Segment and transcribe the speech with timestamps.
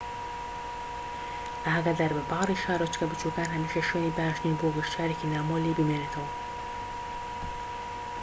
[1.65, 6.29] ئاگاداربە باڕی شارۆچکە بچوکەکان هەمیشە شوێنی باش نین بۆ گەشتیارێکی نامۆ لێی بمێنێتەوە